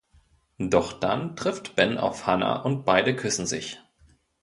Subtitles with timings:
[0.57, 3.79] Doch dann trifft Ben auf Hanna und beide küssen sich.